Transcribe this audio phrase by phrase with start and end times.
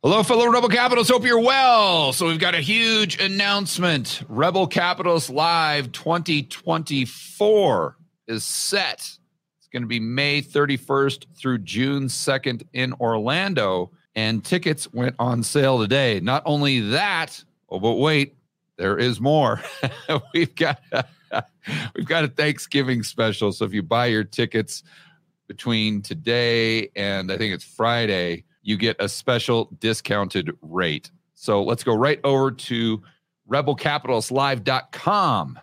[0.00, 1.12] Hello, fellow Rebel Capitalists.
[1.12, 2.12] Hope you're well.
[2.12, 4.22] So, we've got a huge announcement.
[4.28, 7.96] Rebel Capitalist Live 2024
[8.28, 9.00] is set.
[9.00, 15.42] It's going to be May 31st through June 2nd in Orlando, and tickets went on
[15.42, 16.20] sale today.
[16.20, 18.36] Not only that, oh, but wait,
[18.76, 19.60] there is more.
[20.32, 20.80] we've got
[21.96, 23.50] we've got a Thanksgiving special.
[23.50, 24.84] So, if you buy your tickets
[25.48, 31.10] between today and I think it's Friday, you get a special discounted rate.
[31.32, 33.02] So let's go right over to
[33.50, 35.58] rebelcapitalistlive.com.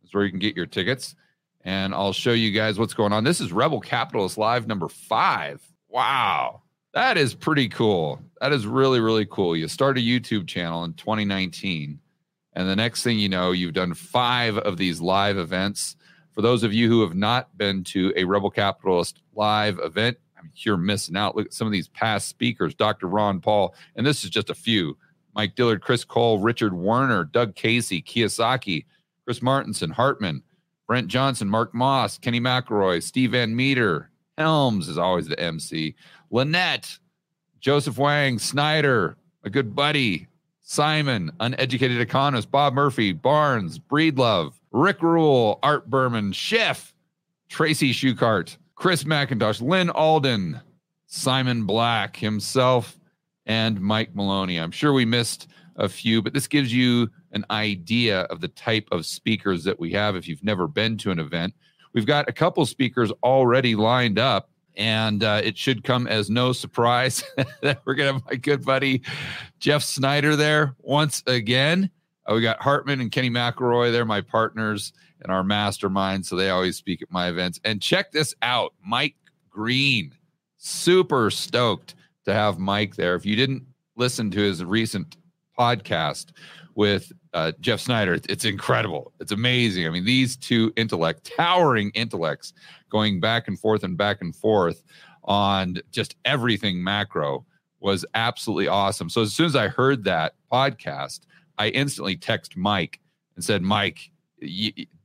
[0.00, 1.14] That's where you can get your tickets.
[1.60, 3.24] And I'll show you guys what's going on.
[3.24, 5.60] This is Rebel Capitalist Live number five.
[5.90, 6.62] Wow.
[6.94, 8.18] That is pretty cool.
[8.40, 9.54] That is really, really cool.
[9.54, 12.00] You start a YouTube channel in 2019.
[12.54, 15.96] And the next thing you know, you've done five of these live events.
[16.32, 20.42] For those of you who have not been to a Rebel Capitalist live event, I
[20.42, 21.36] mean, you're missing out.
[21.36, 23.06] Look at some of these past speakers Dr.
[23.06, 24.96] Ron Paul, and this is just a few
[25.34, 28.86] Mike Dillard, Chris Cole, Richard Werner, Doug Casey, Kiyosaki,
[29.24, 30.42] Chris Martenson, Hartman,
[30.86, 35.94] Brent Johnson, Mark Moss, Kenny McElroy, Steve Van Metre, Helms is always the MC,
[36.30, 36.98] Lynette,
[37.60, 40.28] Joseph Wang, Snyder, a good buddy,
[40.60, 46.94] Simon, uneducated economist, Bob Murphy, Barnes, Breedlove, Rick Rule, Art Berman, Schiff,
[47.48, 50.60] Tracy Shuchart, Chris MacIntosh, Lyn Alden,
[51.06, 52.96] Simon Black himself,
[53.44, 54.56] and Mike Maloney.
[54.56, 58.86] I'm sure we missed a few, but this gives you an idea of the type
[58.92, 61.54] of speakers that we have if you've never been to an event.
[61.92, 66.52] We've got a couple speakers already lined up, and uh, it should come as no
[66.52, 67.24] surprise
[67.62, 69.02] that we're going to have my good buddy
[69.58, 71.90] Jeff Snyder there once again.
[72.28, 73.90] Uh, we got Hartman and Kenny McElroy.
[73.90, 74.92] They're my partners
[75.24, 76.26] in our mastermind.
[76.26, 77.60] So they always speak at my events.
[77.64, 79.16] And check this out Mike
[79.50, 80.12] Green.
[80.58, 83.14] Super stoked to have Mike there.
[83.14, 83.64] If you didn't
[83.96, 85.16] listen to his recent
[85.58, 86.32] podcast
[86.74, 89.12] with uh, Jeff Snyder, it's incredible.
[89.20, 89.86] It's amazing.
[89.86, 92.52] I mean, these two intellect, towering intellects,
[92.90, 94.82] going back and forth and back and forth
[95.24, 97.44] on just everything macro
[97.80, 99.08] was absolutely awesome.
[99.08, 101.20] So as soon as I heard that podcast,
[101.58, 103.00] I instantly text Mike
[103.34, 104.10] and said, Mike,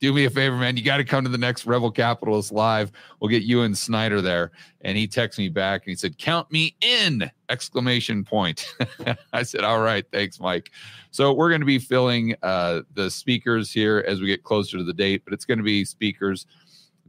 [0.00, 0.76] do me a favor, man.
[0.76, 2.92] You got to come to the next Rebel Capitalist live.
[3.20, 4.50] We'll get you and Snyder there.
[4.82, 8.66] And he texted me back and he said, "Count me in!" Exclamation point.
[9.32, 10.70] I said, "All right, thanks, Mike."
[11.10, 14.84] So we're going to be filling uh, the speakers here as we get closer to
[14.84, 16.46] the date, but it's going to be speakers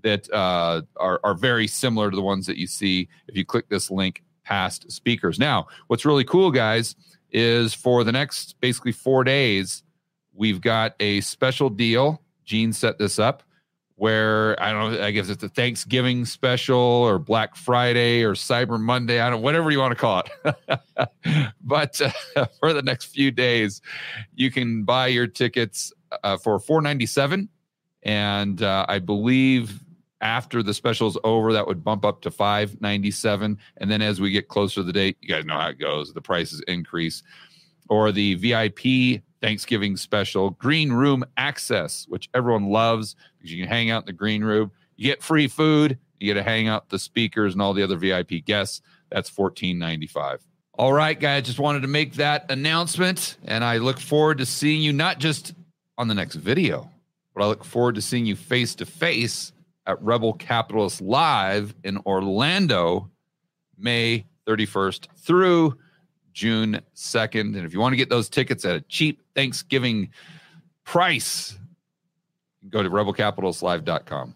[0.04, 3.68] that uh, are are very similar to the ones that you see if you click
[3.70, 4.24] this link.
[4.44, 5.38] Past speakers.
[5.40, 6.96] Now, what's really cool, guys,
[7.32, 9.84] is for the next basically four days,
[10.34, 12.22] we've got a special deal.
[12.46, 13.44] Gene set this up
[13.98, 18.80] where I don't know, I guess it's a Thanksgiving special or Black Friday or Cyber
[18.80, 20.80] Monday, I don't whatever you want to call it.
[21.62, 22.00] but
[22.36, 23.82] uh, for the next few days,
[24.36, 25.92] you can buy your tickets
[26.24, 27.50] uh, for 497
[28.04, 29.84] and uh, I believe
[30.22, 34.32] after the special is over that would bump up to 597 and then as we
[34.32, 37.24] get closer to the date, you guys know how it goes, the prices increase
[37.90, 43.90] or the VIP Thanksgiving special, green room access, which everyone loves because you can hang
[43.90, 44.72] out in the green room.
[44.96, 47.98] You get free food, you get to hang out the speakers and all the other
[47.98, 48.82] VIP guests.
[49.10, 50.40] That's $14.95.
[50.74, 53.38] All right, guys, just wanted to make that announcement.
[53.46, 55.54] And I look forward to seeing you not just
[55.98, 56.90] on the next video,
[57.34, 59.54] but I look forward to seeing you face to face
[59.88, 63.10] at Rebel Capitalist Live in Orlando,
[63.78, 65.78] May 31st through
[66.34, 67.56] June 2nd.
[67.58, 70.10] And if you want to get those tickets at a cheap Thanksgiving
[70.84, 71.58] price,
[72.70, 74.36] go to rebelcapitalistlive.com.